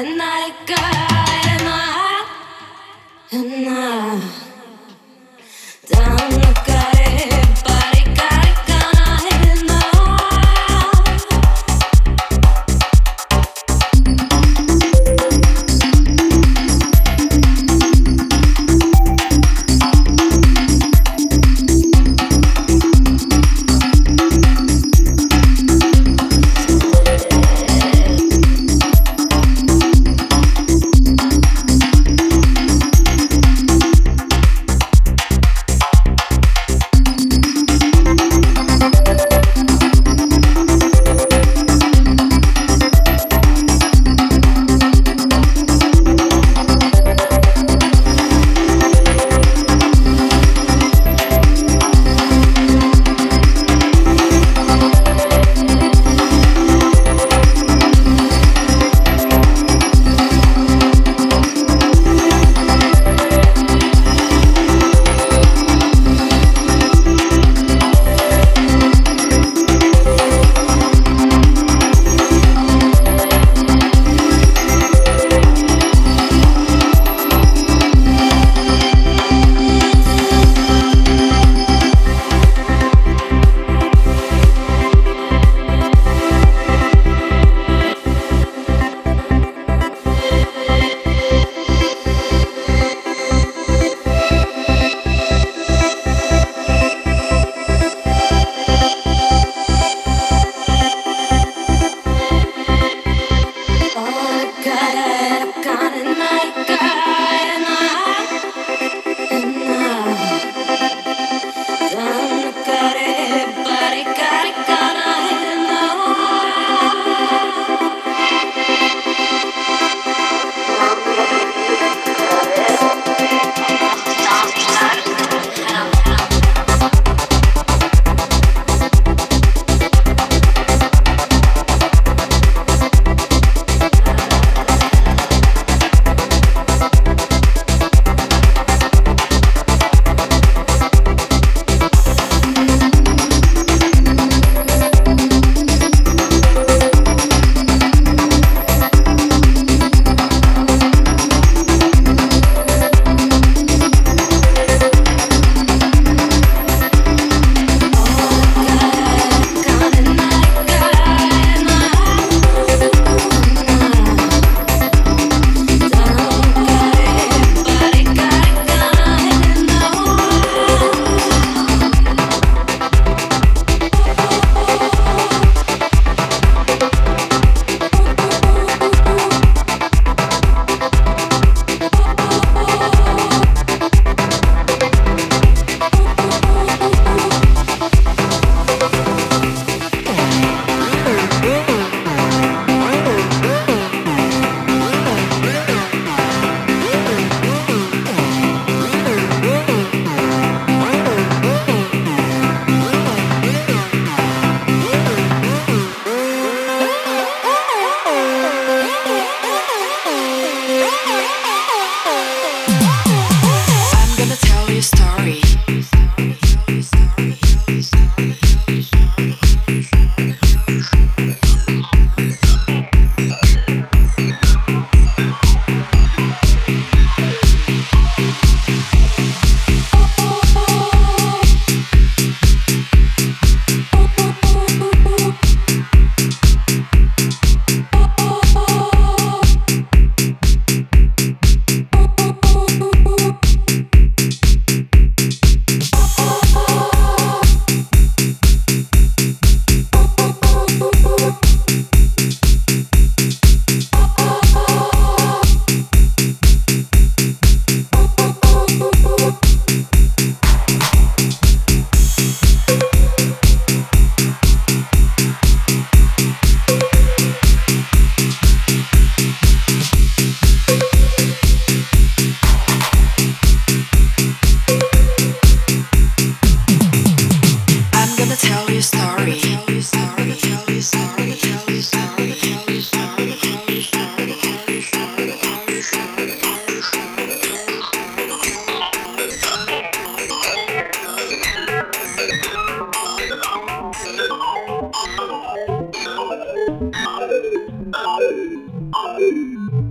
and 0.00 0.18
I 0.22 0.48
got 0.64 0.89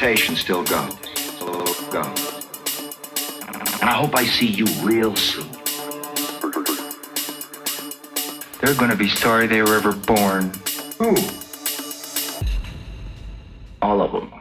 Invitation 0.00 0.36
still 0.36 0.62
goes. 0.62 0.94
Still 1.16 1.64
goes. 1.90 2.44
And 3.80 3.88
I 3.88 3.94
hope 3.94 4.14
I 4.14 4.24
see 4.24 4.46
you 4.46 4.66
real 4.80 5.16
soon. 5.16 5.50
They're 8.60 8.74
gonna 8.74 8.94
be 8.94 9.08
sorry 9.08 9.48
they 9.48 9.60
were 9.60 9.74
ever 9.74 9.92
born. 9.92 10.52
Who? 10.98 11.16
All 13.82 14.00
of 14.00 14.12
them. 14.12 14.37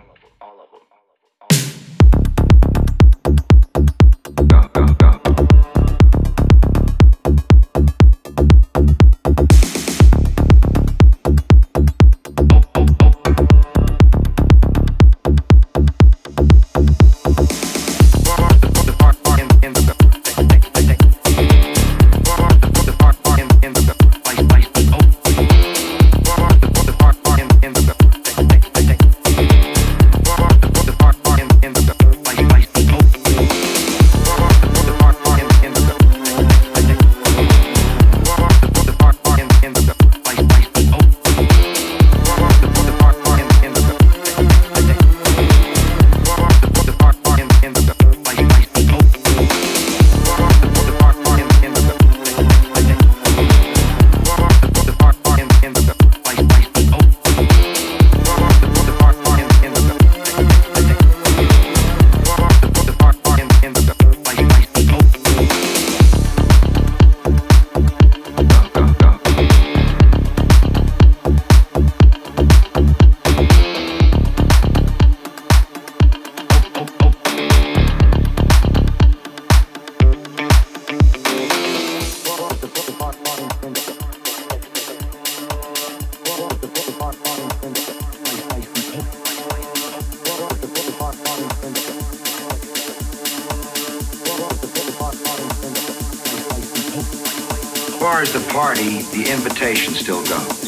Far 98.12 98.22
as 98.22 98.32
the 98.32 98.54
party, 98.54 99.02
the 99.12 99.30
invitation 99.30 99.94
still 99.94 100.24
goes. 100.24 100.64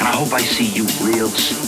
And 0.00 0.08
I 0.08 0.16
hope 0.16 0.32
I 0.32 0.40
see 0.40 0.66
you 0.66 0.82
real 1.06 1.28
soon. 1.28 1.62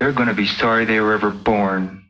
They're 0.00 0.12
gonna 0.12 0.34
be 0.34 0.46
sorry 0.46 0.86
they 0.86 0.98
were 0.98 1.14
ever 1.14 1.30
born. 1.30 2.05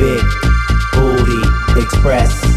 Big 0.00 0.24
Booty 0.94 1.42
Express. 1.78 2.49